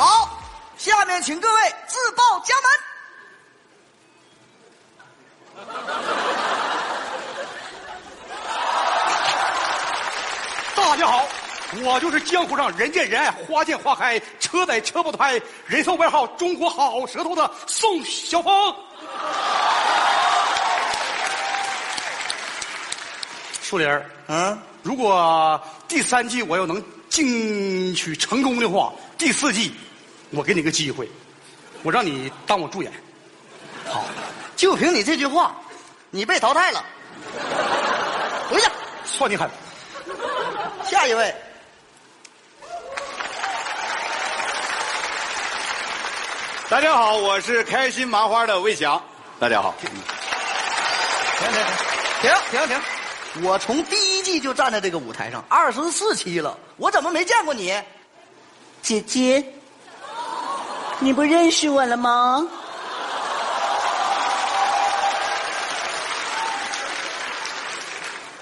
[0.00, 0.30] 好，
[0.78, 1.54] 下面请各位
[1.86, 2.70] 自报家门。
[10.74, 11.28] 大家好，
[11.84, 18.50] 我就是江湖上人见人爱、花见花开、车载车爆胎、人送外号“中国好舌头”的宋晓峰。
[23.60, 29.74] 树林儿，嗯，如果第三季我要能进取成功的话，第四季
[30.32, 31.08] 我给你个机会，
[31.82, 32.92] 我让你当我助演。
[33.88, 34.04] 好，
[34.54, 35.56] 就凭你这句话，
[36.10, 36.84] 你被淘汰了。
[38.48, 38.68] 回去，
[39.04, 39.50] 算你狠。
[40.84, 41.34] 下一位。
[46.68, 49.02] 大家好，我是开心麻花的魏翔。
[49.40, 50.00] 大家好，停停
[52.22, 53.42] 停停停停！
[53.42, 57.74] 我从第一季就站在这个舞台上，二十四期了，我怎么没见过你？
[58.82, 59.44] 姐姐，
[61.02, 62.46] 你不认识我了吗？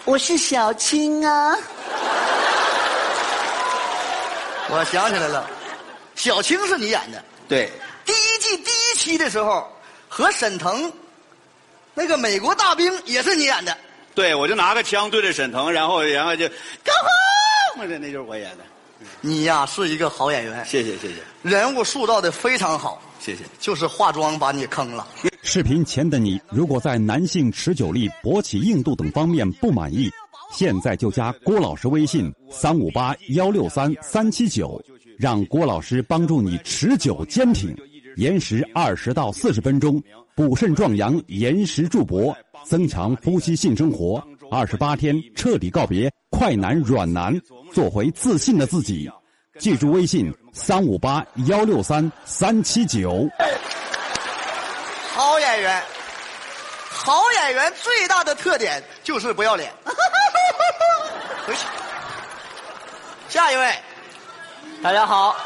[0.04, 1.56] 我是小青啊。
[4.70, 5.48] 我想起来了，
[6.16, 7.22] 小青是你演的。
[7.48, 7.70] 对，
[8.04, 9.70] 第一季第一期的时候，
[10.08, 10.92] 和沈腾，
[11.94, 13.76] 那个美国大兵也是你演的。
[14.16, 16.92] 对，我就拿个枪对着沈腾，然后然后就高
[17.76, 18.64] 呼，那那就是我演的。
[19.20, 23.44] 你呀是一个好演员，谢谢谢谢人物塑造的非常好，谢谢。
[23.58, 25.06] 就是化妆把你坑了。
[25.42, 30.10] 视频前的你，如果在男性持久力、勃起硬度等方面不满意，
[30.52, 34.80] 现在就加郭老师微信三五八幺六三三七九，
[35.18, 37.74] 让郭老师帮助你持久坚挺，
[38.16, 40.02] 延时二十到四十分钟，
[40.34, 47.38] 补肾壮阳，延时助勃，增强夫妻性生活，二十八天彻底告别快男软男，
[47.72, 49.10] 做回自信的自己。
[49.58, 53.28] 记住微信三五八幺六三三七九。
[55.12, 55.82] 好演员，
[56.88, 59.70] 好演员最大的特点就是不要脸。
[61.46, 61.66] 回去，
[63.28, 63.74] 下一位，
[64.82, 65.36] 大家好，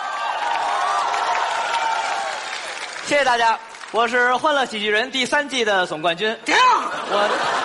[3.07, 3.59] 谢谢大家，
[3.93, 6.37] 我是《欢乐喜剧人》第三季的总冠军。
[6.45, 6.55] 停！
[6.55, 7.62] 我这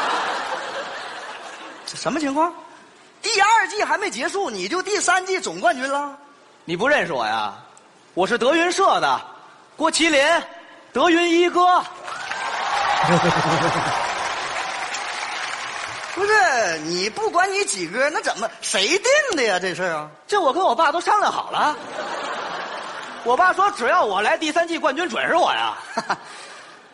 [1.97, 2.53] 什么情况？
[3.21, 6.15] 第二季还没结束，你就第三季总冠军了？
[6.63, 7.55] 你不认识我呀？
[8.13, 9.19] 我是德云社的
[9.75, 10.23] 郭麒麟，
[10.93, 11.83] 德云一哥。
[16.13, 19.03] 不是你不管你几哥，那怎么谁定
[19.35, 19.59] 的呀？
[19.59, 20.09] 这事儿啊？
[20.27, 21.75] 这我跟我爸都商量好了。
[23.23, 25.75] 我爸说，只要我来第三季冠军，准是我呀。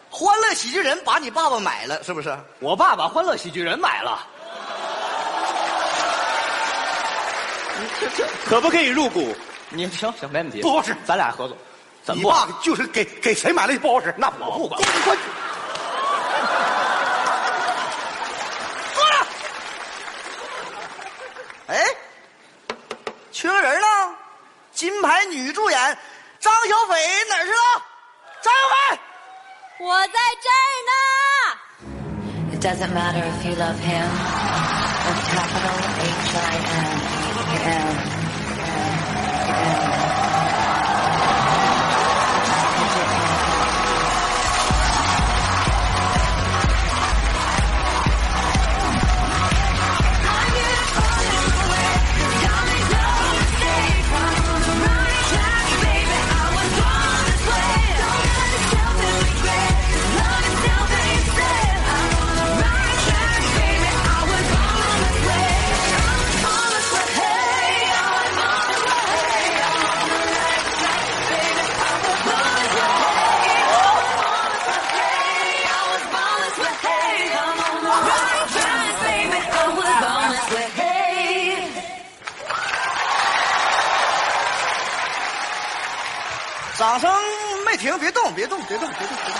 [0.09, 2.37] 欢乐喜剧人把你爸爸买了，是不是？
[2.59, 4.25] 我爸把《欢乐喜剧人》买了。
[8.45, 9.35] 可不可以入股？
[9.69, 11.57] 你行行没问题，不好使咱俩合作。
[12.03, 14.81] 怎么你不好爸就是给给谁买了不好使，那我不管。
[15.03, 15.17] 关
[18.93, 19.15] 坐着。
[21.67, 21.85] 哎，
[23.31, 23.87] 缺个人呢？
[24.73, 25.97] 金牌女助演
[26.39, 26.95] 张小斐
[27.29, 27.57] 哪儿去了？
[28.41, 28.99] 张小斐，
[29.85, 30.91] 我在这儿呢。
[32.53, 34.07] It doesn't matter if you love him
[35.05, 36.39] with capital H I
[36.75, 36.92] M
[88.33, 89.35] 动，别动，别动，别动，别动。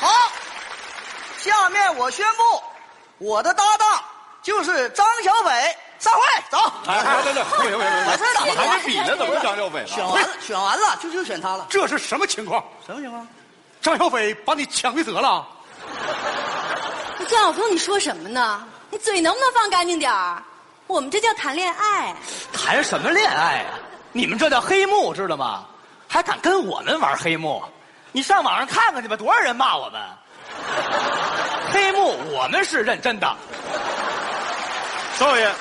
[0.00, 0.32] 好，
[1.38, 2.62] 下面我宣布，
[3.18, 4.02] 我的搭档
[4.42, 6.20] 就是张小斐，散会，
[6.50, 6.58] 走。
[6.86, 9.86] 哎，来来来，不行不行不完事了我还没比呢，怎么就张小斐了？
[9.86, 11.66] 选完了，选完了，就就选他了。
[11.70, 12.64] 这是什么情况？
[12.86, 13.26] 什么情况？
[13.80, 15.46] 张小斐把你抢回得了？
[17.28, 18.66] 张晓峰，你说什么呢？
[18.90, 20.42] 你嘴能不能放干净点儿？
[20.86, 22.14] 我们这叫谈恋爱。
[22.52, 23.74] 谈什么恋爱啊？
[24.16, 25.66] 你们这叫黑幕，知道吗？
[26.08, 27.62] 还敢跟我们玩黑幕？
[28.12, 30.00] 你上网上看看去吧，多少人骂我们。
[31.70, 33.36] 黑幕，我们是认真的。
[35.18, 35.52] 少爷，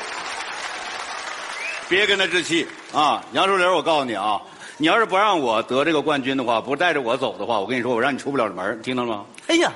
[1.90, 3.22] 别跟他置气啊！
[3.34, 4.42] 杨树林，我告诉你啊，
[4.78, 9.26] 你要是不让我得这个冠军的话，不带着我走的话，我跟你说，我让你出不了门，听到了吗？
[9.48, 9.70] 哎呀，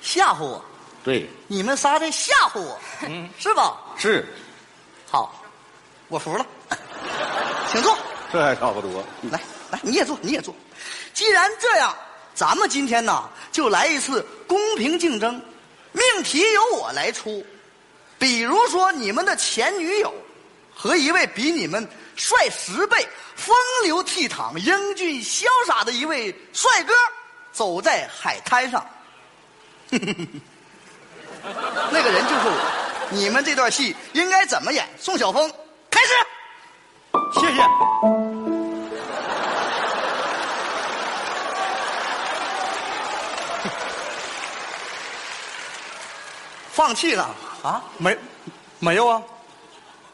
[0.00, 0.64] 吓唬我！
[1.02, 2.78] 对，你们仨在吓唬我，
[3.08, 3.76] 嗯，是吧？
[3.96, 4.24] 是，
[5.10, 5.34] 好，
[6.06, 6.46] 我服了，
[7.72, 7.98] 请坐。
[8.32, 9.04] 这还差不多。
[9.30, 9.40] 来
[9.70, 10.54] 来，你也坐，你也坐。
[11.12, 11.94] 既然这样，
[12.34, 15.40] 咱们今天呢，就来一次公平竞争，
[15.92, 17.44] 命题由我来出。
[18.18, 20.14] 比如说，你们的前女友
[20.74, 26.92] 和一位比你们帅十倍、风流倜傥、英俊潇洒的一位帅哥，
[27.52, 28.86] 走在海滩上。
[29.90, 30.00] 那
[32.02, 32.52] 个人就是我。
[33.12, 34.88] 你们这段戏应该怎么演？
[34.98, 35.50] 宋晓峰，
[35.90, 36.12] 开始。
[37.40, 38.19] 谢谢。
[46.80, 47.28] 放弃了
[47.62, 47.84] 啊？
[47.98, 48.16] 没，
[48.78, 49.22] 没有啊。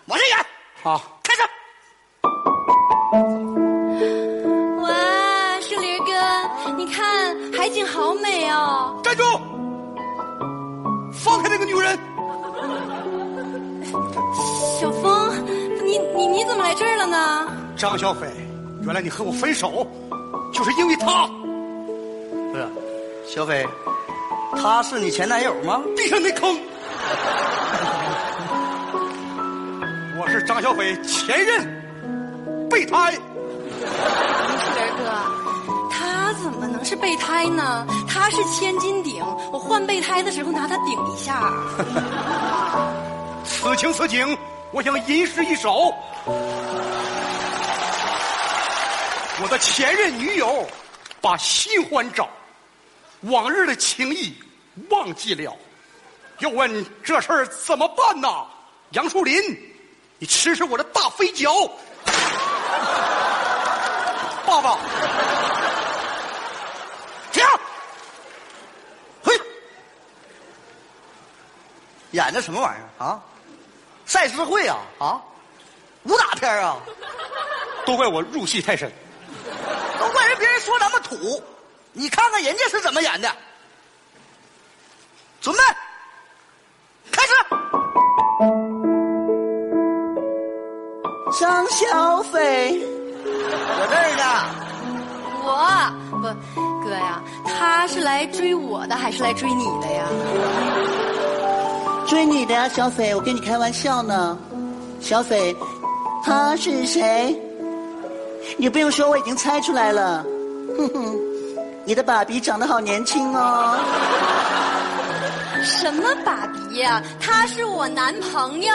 [0.06, 0.36] 往下演。
[0.82, 1.42] 好，开始。
[4.82, 6.10] 哇，树林哥，
[6.76, 9.00] 你看海景好美哦。
[9.04, 9.22] 站住！
[11.12, 11.96] 放开那个女人！
[14.80, 15.46] 小峰，
[15.84, 17.46] 你你你怎么来这儿了呢？
[17.76, 18.26] 张小斐，
[18.82, 19.86] 原来你和我分手，
[20.52, 21.28] 就是因为他。
[22.50, 22.68] 不是，
[23.24, 23.64] 小斐，
[24.62, 25.80] 他是你前男友吗？
[25.96, 26.58] 闭上那坑！
[30.18, 33.12] 我是张小斐前任，备胎。
[33.12, 33.20] 树
[34.74, 35.12] 林哥，
[35.90, 37.86] 他怎么能是备胎呢？
[38.08, 39.22] 他是千斤顶，
[39.52, 41.52] 我换备胎的时候拿他顶一下。
[43.44, 44.36] 此情此景，
[44.72, 45.94] 我想吟诗一首。
[49.38, 50.66] 我的前任女友
[51.20, 52.28] 把新欢找，
[53.22, 54.34] 往日的情谊
[54.90, 55.56] 忘记了，
[56.38, 58.46] 又问这事儿怎么办呐？
[58.90, 59.42] 杨树林，
[60.18, 61.50] 你吃吃我的大飞脚，
[64.46, 64.78] 爸爸，
[67.32, 67.44] 停！
[69.24, 69.40] 嘿，
[72.12, 73.20] 演的什么玩意儿啊？
[74.04, 75.20] 赛诗会啊啊，
[76.04, 76.76] 武打片啊，
[77.84, 78.88] 都怪我入戏太深。
[79.98, 81.42] 都怪人别人说咱们土，
[81.98, 83.32] 你看看人家是怎么演的。
[85.40, 85.62] 准备，
[87.10, 87.32] 开始。
[91.40, 92.78] 张小斐，
[93.24, 94.24] 我这儿呢。
[95.42, 95.50] 我
[96.20, 96.24] 不，
[96.86, 100.06] 哥呀，他是来追我的还是来追你的呀？
[102.06, 104.38] 追你的呀，小斐，我跟你开玩笑呢。
[105.00, 105.56] 小斐，
[106.22, 107.34] 他是谁？
[108.58, 110.22] 你不用说，我已经猜出来了。
[110.76, 111.18] 哼哼，
[111.86, 113.78] 你的爸比长得好年轻哦。
[115.62, 117.00] 什么爸比呀？
[117.20, 118.74] 他是我男朋友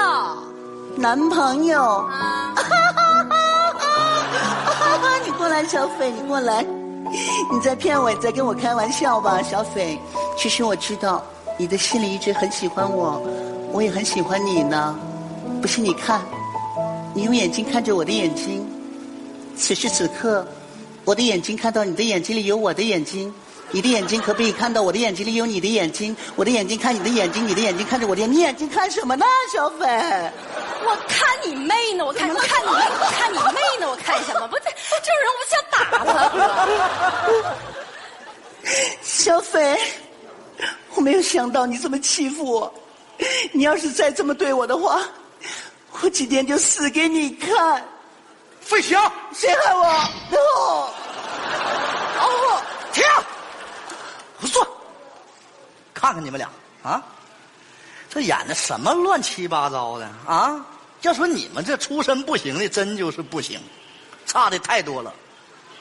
[0.95, 1.83] 男朋友。
[1.83, 2.55] 啊！
[5.25, 6.65] 你过来，小斐，你过来。
[7.51, 9.99] 你在骗我，你在跟我开玩笑吧，小斐。
[10.37, 11.21] 其实我知道，
[11.57, 13.21] 你的心里一直很喜欢我，
[13.73, 14.97] 我也很喜欢你呢。
[15.61, 16.21] 不信你看，
[17.13, 18.65] 你用眼睛看着我的眼睛。
[19.57, 20.47] 此时此刻，
[21.03, 23.33] 我的眼睛看到你的眼睛里有我的眼睛，
[23.71, 26.15] 你的眼睛可不可以看到我的眼睛里有你的眼睛？
[26.35, 29.85] 我的眼睛看你的眼睛，你的眼睛看着我的眼睛，你眼睛看什么呢，小斐？
[30.83, 32.05] 我看你妹呢！
[32.05, 33.89] 我看我看你我看你妹呢！
[33.89, 34.47] 我看什么？
[34.47, 34.65] 不，这
[35.01, 37.55] 这种人我想打他。
[39.01, 39.77] 小斐，
[40.95, 42.73] 我没有想到你这么欺负我，
[43.51, 45.01] 你要是再这么对我的话，
[46.01, 47.83] 我今天就死给你看。
[48.71, 49.83] 费翔，谁害我？
[50.31, 50.89] 哦，
[52.21, 52.63] 哦，
[52.93, 53.03] 停！
[54.39, 54.65] 不坐。
[55.93, 56.49] 看看你们俩
[56.81, 57.03] 啊，
[58.09, 60.65] 这演的什么乱七八糟的啊！
[61.01, 63.59] 要说你们这出身不行的，真就是不行，
[64.25, 65.13] 差的太多了。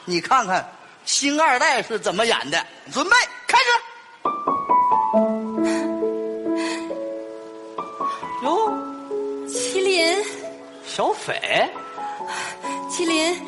[0.03, 0.69] 你看看
[1.05, 2.61] 星二代是怎么演的？
[2.91, 3.15] 准备
[3.47, 3.63] 开始。
[8.43, 8.69] 哟，
[9.47, 10.25] 麒麟，
[10.85, 11.71] 小斐，
[13.01, 13.41] 麒麟，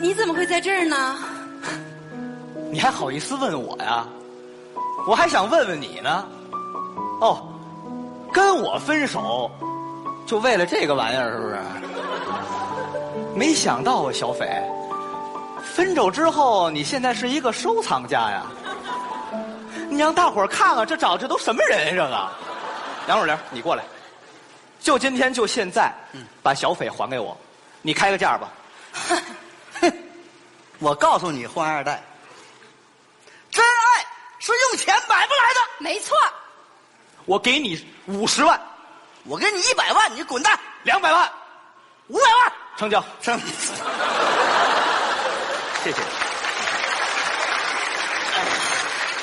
[0.00, 1.18] 你怎么会在这儿呢？
[2.70, 4.06] 你还好意思问我呀？
[5.06, 6.24] 我还想问问你呢。
[7.20, 7.46] 哦，
[8.32, 9.50] 跟我分手，
[10.24, 11.58] 就为了这个玩意儿是不是？
[13.34, 14.48] 没想到啊，小斐，
[15.62, 18.46] 分手之后你现在是一个收藏家呀。
[19.90, 22.28] 你让大伙儿看看，这找这都什么人这个？
[23.08, 23.84] 杨树林，你过来。
[24.80, 25.92] 就今天，就现在，
[26.42, 27.36] 把小斐还给我，
[27.82, 28.48] 你开个价吧。
[30.78, 32.02] 我告诉你，欢二代，
[33.50, 34.04] 真爱
[34.38, 35.60] 是用钱买不来的。
[35.78, 36.16] 没错，
[37.24, 38.60] 我给你五十万，
[39.24, 40.58] 我给你一百万，你滚蛋！
[40.82, 41.30] 两百万，
[42.08, 43.38] 五百万，成交，成。
[45.82, 45.98] 谢谢。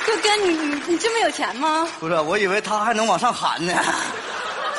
[0.06, 1.88] 哥哥，你你你这么有钱吗？
[2.00, 3.74] 不是，我以为他还能往上喊呢。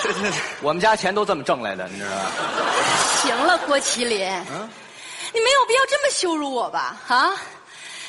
[0.02, 0.20] 这 这
[0.60, 2.26] 我们家钱都这么挣来的，你知道吗？
[3.22, 4.30] 行了，郭麒麟，
[5.34, 6.96] 你没有必要这么羞辱我吧？
[7.08, 7.34] 啊，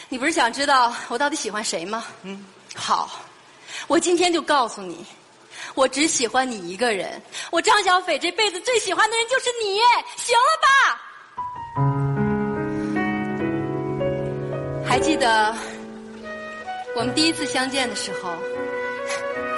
[0.09, 2.05] 你不是想知道我到底喜欢谁吗？
[2.21, 3.19] 嗯，好，
[3.87, 5.03] 我今天就告诉你，
[5.73, 7.19] 我只喜欢你一个人。
[7.49, 9.79] 我张小斐这辈子最喜欢的人就是你，
[10.17, 11.01] 行了吧？
[14.87, 15.55] 还记得
[16.95, 18.35] 我们第一次相见的时候，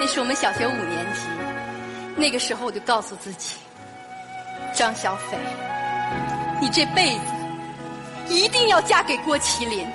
[0.00, 1.20] 那是我们小学五年级。
[2.16, 3.56] 那个时候我就告诉自己，
[4.74, 5.36] 张小斐，
[6.60, 7.20] 你这辈子
[8.28, 9.90] 一定要嫁给郭麒麟，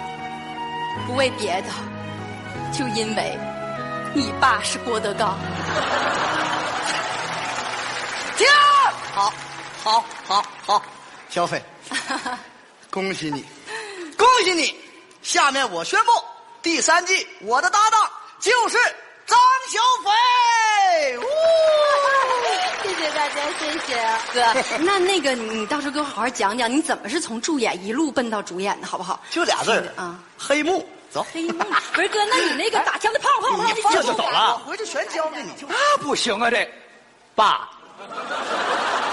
[1.08, 1.70] 不为别的，
[2.72, 3.38] 就因为
[4.14, 5.38] 你爸是郭德纲。
[8.36, 8.48] 停！
[9.14, 9.34] 好，
[9.84, 10.82] 好，好，好，
[11.30, 11.64] 小斐，
[12.90, 13.46] 恭喜你，
[14.18, 14.76] 恭喜你！
[15.22, 16.12] 下面我宣布，
[16.62, 18.78] 第三季我的搭档就是
[19.26, 19.38] 张
[19.70, 21.18] 小斐。
[21.18, 21.24] 呜
[23.04, 24.80] 谢谢大家，谢谢哥。
[24.80, 29.20] 那那个你你到时候给我好好讲讲，你怎么是从助演一路奔到主演的，好不好？
[29.30, 30.88] 就俩字儿啊，黑幕。
[31.12, 35.50] 走，黑幕不是哥，那你那个打枪的胖胖胖，你放这就走了我回去全交给你。
[35.68, 36.68] 那啊，不行啊，这，
[37.36, 37.70] 爸，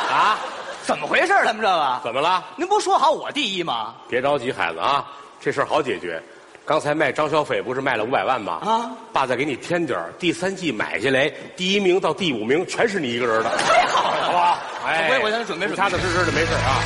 [0.09, 0.39] 啊，
[0.85, 1.45] 怎么回事儿？
[1.45, 2.45] 他们这个，怎么了？
[2.55, 3.97] 您不说好我第一吗？
[4.09, 5.05] 别着急，孩子啊，
[5.41, 6.23] 这事儿好解决。
[6.71, 8.61] 刚才卖张小斐不是卖了五百万吗？
[8.63, 14.57] 啊，爸再给你添点儿第三季买下来，第一名到第五名全是你一个人的，太好了，好不好？
[14.87, 16.71] 哎，我我先准备准备踏踏实实的，没事啊。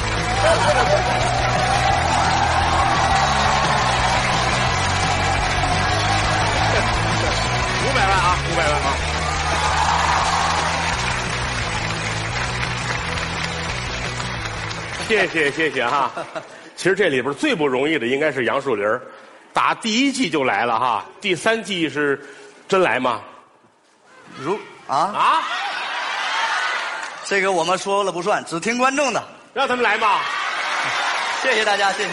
[7.85, 8.89] 五百万啊，五百万啊！
[15.07, 16.11] 谢谢谢谢哈。
[16.75, 19.01] 其实这里边最不容易的应该是杨树林儿
[19.55, 22.21] 打第一季就来了哈，第三季是
[22.69, 23.23] 真来吗？
[24.39, 24.59] 如
[24.89, 25.43] 啊，啊，
[27.25, 29.23] 这个我们说了不算，只听观众的。
[29.55, 30.21] 让他们来吧。
[31.41, 32.11] 谢谢大家，谢谢，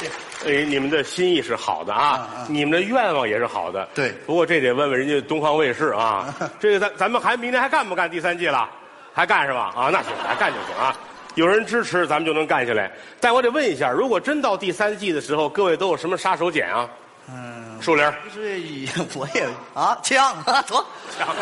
[0.00, 0.62] 谢谢。
[0.62, 3.86] 哎，你们的心意是好的啊，嗯嗯你们的愿望也是好的。
[3.94, 8.66] 对不过这得问问人家东方卫视啊， 这个咱咱们还明年还干不干第三季了？
[9.12, 9.74] 还干是吧？
[9.76, 10.96] 啊，那行，还干就行啊。
[11.38, 12.90] 有人支持，咱们就能干下来。
[13.20, 16.88] 但我得问一下，如果真到第三季的时候，各位都有什么杀手锏啊？
[17.30, 18.04] 嗯，树林
[18.34, 20.84] 是 我也啊，枪 啊，得，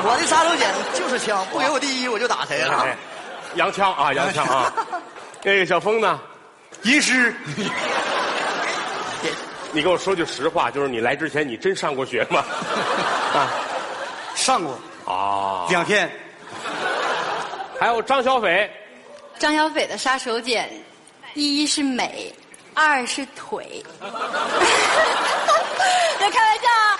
[0.05, 2.83] 我的杀手锏就是枪，不给我第一我就打谁了。
[2.83, 2.95] 哎，
[3.55, 4.71] 洋枪啊，洋枪啊。
[5.43, 6.21] 那个小峰呢？
[6.83, 7.35] 吟诗，
[9.73, 12.45] 你跟我说句实话，就是你来之前，你真上过学吗？
[13.33, 13.49] 啊
[14.35, 14.79] 上过
[15.11, 15.65] 啊！
[15.71, 16.11] 两天，
[17.81, 18.71] 还有张小斐，
[19.39, 20.67] 张小斐的杀手锏，
[21.35, 22.33] 一是美，
[22.75, 23.85] 二是腿。
[26.19, 26.99] 别开玩笑啊！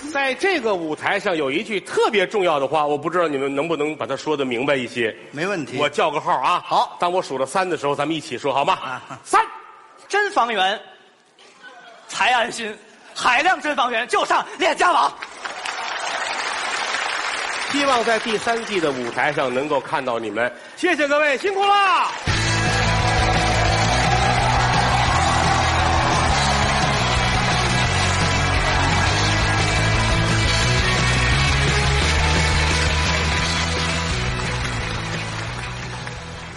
[0.12, 5.14] 在这个舞台上有一句特别重要的话，我不知道你们能不能把它说的明白一些。
[5.32, 5.76] 没问题。
[5.78, 8.74] 我叫个号啊，好当我数到三的时候，咱们一起说好吗？
[8.74, 9.44] 啊三，
[10.08, 10.80] 真房源，
[12.08, 12.76] 才安心。
[13.12, 15.12] 海量真房源就上链家网。
[17.70, 20.52] 希望在第三季的舞台上能够看到你们。
[20.76, 22.10] 谢谢各位，辛苦了。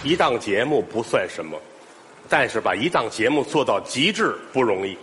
[0.02, 1.58] 一档节目不算什么，
[2.28, 4.98] 但是把一档节目做到极致不容易。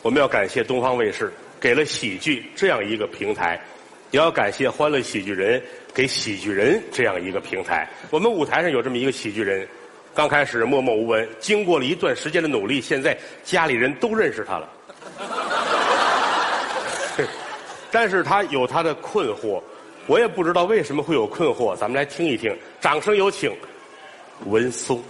[0.00, 3.60] 我们要感谢东方卫视给了喜剧这样一个平台，
[4.10, 5.62] 也要感谢欢乐喜剧人
[5.92, 7.88] 给喜剧人这样一个平台。
[8.10, 9.66] 我们舞台上有这么一个喜剧人，
[10.14, 14.70] 刚开始默默无闻，经过了一段时间的努力，现在家里人都认识他了。
[17.90, 19.62] 但是他有他的困惑，
[20.06, 22.56] 我也不知道为什么会有困惑，咱们来听一听。
[22.80, 23.50] 掌声有请
[24.46, 25.02] 文松。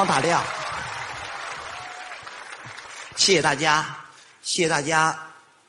[0.00, 0.42] 光打亮，
[3.16, 3.94] 谢谢大家，
[4.40, 5.14] 谢谢大家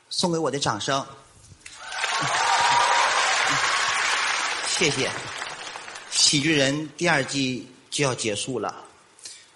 [0.09, 1.05] 送给我的掌声，
[4.69, 5.11] 谢谢。
[6.11, 8.73] 喜剧人第二季就要结束了，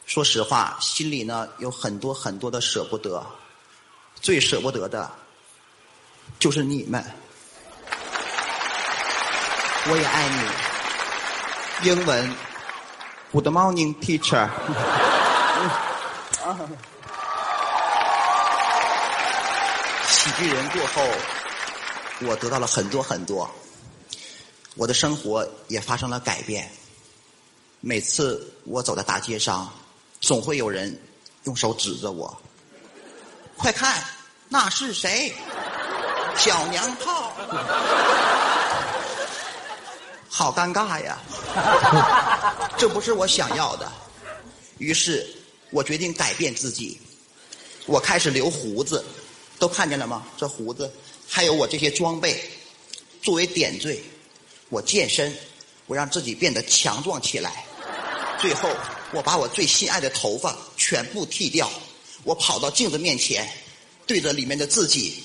[0.06, 3.26] 说实话，心里呢有很多很多的舍不得，
[4.22, 5.10] 最舍不得的
[6.38, 7.02] 就是你们，
[9.86, 12.36] 我也爱你，英文
[13.36, 14.48] ，Good morning, teacher。
[20.08, 21.04] 喜剧人过后，
[22.22, 23.50] 我得到了很多很多，
[24.76, 26.72] 我的生活也发生了改变。
[27.82, 29.70] 每次我走在大街上，
[30.22, 30.98] 总会有人
[31.44, 32.42] 用手指着我，
[33.58, 34.02] 快看，
[34.48, 35.36] 那是谁？
[36.38, 37.34] 小娘炮，
[40.30, 41.18] 好尴尬呀！
[42.78, 43.92] 这不是我想要的，
[44.78, 45.28] 于是
[45.72, 47.00] 我决定改变自己，
[47.86, 49.04] 我开始留胡子，
[49.60, 50.26] 都看见了吗？
[50.38, 50.92] 这胡子，
[51.28, 52.44] 还有我这些装备，
[53.22, 54.02] 作为点缀，
[54.70, 55.36] 我健身，
[55.88, 57.66] 我让自己变得强壮起来。
[58.40, 58.70] 最后，
[59.12, 60.56] 我把我最心爱的头发。
[60.78, 61.72] 全部剃掉，
[62.24, 63.50] 我跑到镜子面前，
[64.06, 65.24] 对着里面的自己，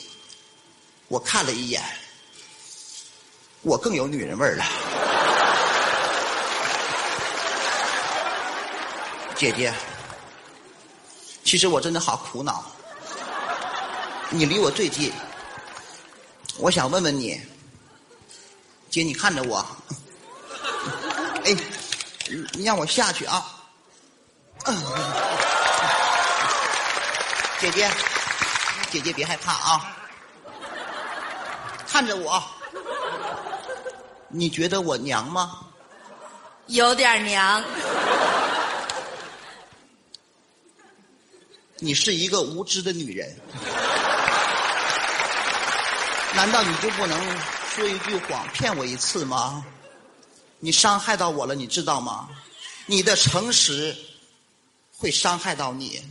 [1.09, 1.83] 我看了一眼，
[3.61, 4.65] 我更有女人味了。
[9.41, 9.73] 姐姐，
[11.45, 12.63] 其实我真的好苦恼。
[14.29, 15.11] 你离我最近，
[16.59, 17.41] 我想问问你，
[18.91, 19.65] 姐，你看着我，
[21.47, 21.57] 哎，
[22.53, 23.43] 你让我下去啊！
[27.63, 27.91] 姐姐，
[28.91, 29.97] 姐姐别害怕啊，
[31.89, 32.45] 看着我，
[34.29, 35.61] 你觉得我娘吗？
[36.67, 37.65] 有点娘。
[41.83, 43.35] 你是一个无知的女人，
[46.37, 47.19] 难道你就不能
[47.75, 49.65] 说一句谎骗我一次吗？
[50.59, 52.29] 你伤害到我了，你知道吗？
[52.85, 53.97] 你的诚实
[54.95, 56.03] 会伤害到你。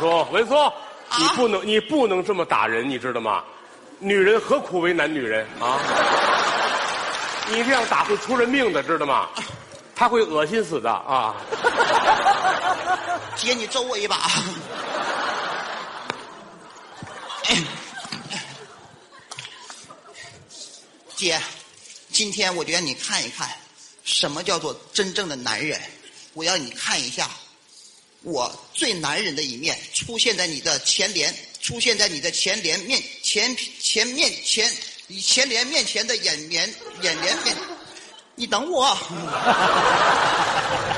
[0.00, 0.72] 松，文松，
[1.18, 3.42] 你不能，你不能这么打人，你知道吗？
[3.98, 5.78] 女人何苦为难女人啊？
[7.50, 9.28] 你这样打会出人命的，知道吗？
[9.96, 11.34] 他会恶心死的啊！
[13.34, 14.30] 姐，你揍我一把。
[21.16, 21.40] 姐，
[22.12, 23.48] 今天我就让你看一看，
[24.04, 25.80] 什么叫做真正的男人。
[26.34, 27.28] 我要你看一下，
[28.22, 34.70] 我最男人的一面出现在你的前脸，出现在你的前脸面前前面前
[35.22, 37.56] 前脸面前的眼帘眼帘面。
[38.34, 38.96] 你等我。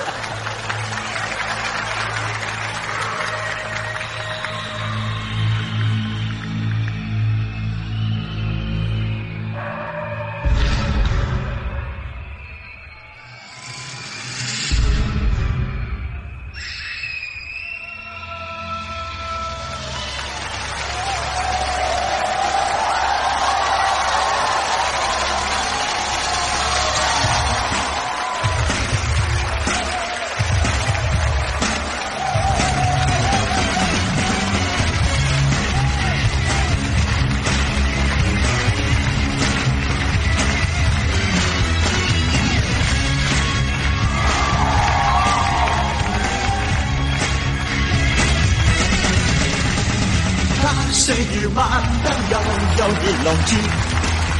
[51.21, 51.61] 那歲月漫
[52.03, 52.35] 燈悠
[52.79, 53.53] 悠如浪尖，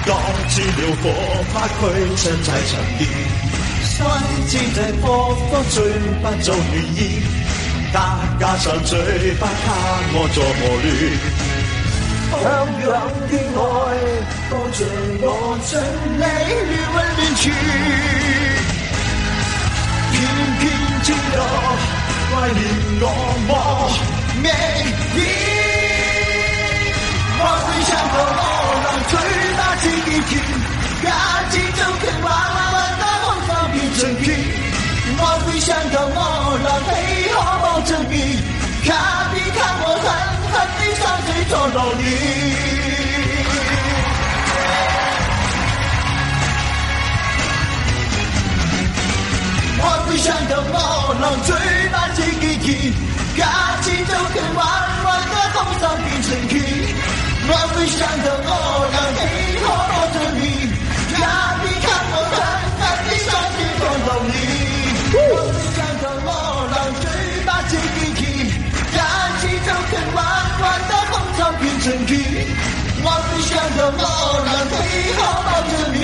[0.07, 0.09] 各
[0.49, 1.05] 自了火
[1.53, 1.81] 花驅
[2.17, 3.03] 散在塵煙。
[3.85, 3.93] 雖
[4.49, 5.77] 知這火火最
[6.23, 6.99] 不做願意，
[7.93, 7.95] 他
[8.41, 8.97] 加上最
[9.35, 9.47] 不他
[10.15, 10.89] 我作磨亂。
[12.33, 12.41] 向
[12.81, 12.83] 陽
[13.29, 13.63] 的爱，
[14.49, 14.81] 多謝
[15.21, 15.29] 我
[15.67, 15.71] 盡
[16.17, 16.25] 你
[16.71, 17.45] 亂溫亂處。
[20.13, 20.17] 偏
[20.61, 20.63] 偏
[21.03, 21.39] 知道
[22.33, 22.59] 懷念
[23.03, 23.05] 我
[23.47, 23.51] 莫
[24.41, 24.49] 命
[25.17, 25.50] 意。
[27.43, 28.39] 我會像個餓
[28.85, 29.13] 狼，嘴
[29.57, 30.33] 巴自己甜，
[31.05, 31.09] 牙
[31.51, 34.25] 齒就跟娃娃玩到紅燒變成片。
[35.19, 36.17] 我會像個餓
[36.65, 36.91] 狼，配
[37.33, 38.15] 合抱着你，
[38.85, 38.89] 看
[39.35, 40.07] 你看我狠
[40.53, 42.03] 狠地上嘴捉到你。
[49.83, 50.75] 我會像個餓
[51.21, 51.49] 狼，嘴
[51.91, 52.93] 巴自己甜，
[53.37, 53.43] 牙
[53.83, 54.59] 齒就跟娃
[55.05, 56.60] 娃的紅燒變成片。
[57.91, 58.51] 想着我
[58.93, 59.21] 让你
[59.65, 59.67] 抱
[60.15, 60.43] 着你，
[61.19, 61.23] 让
[61.63, 62.39] 你看我，真
[62.79, 64.35] 看你，相信不容易。
[65.13, 66.29] 我只想着我，
[66.71, 67.05] 让谁
[67.45, 68.21] 把心闭起，
[68.95, 68.99] 感
[69.41, 69.93] 情就像
[70.89, 72.11] 的风筝变成雨。
[73.03, 74.03] 我只想着我
[74.47, 74.73] 让你
[75.19, 75.21] 抱
[75.63, 76.00] 着你。